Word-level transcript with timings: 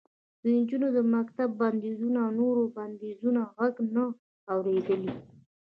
د 0.41 0.43
نجونو 0.57 0.87
د 0.97 0.99
مکتب 1.13 1.49
د 1.55 1.57
بندېدو 1.61 2.07
او 2.23 2.29
نورو 2.39 2.63
بندیزونو 2.75 3.41
غږ 3.57 3.75
نه 3.95 4.03
و 4.13 4.15
اورېدلی 4.53 5.13